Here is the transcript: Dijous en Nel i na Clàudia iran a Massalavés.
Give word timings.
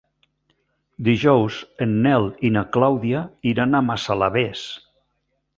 Dijous 1.07 1.57
en 1.87 1.93
Nel 2.07 2.27
i 2.49 2.53
na 2.57 2.65
Clàudia 2.79 3.21
iran 3.53 3.77
a 3.81 3.85
Massalavés. 3.91 4.69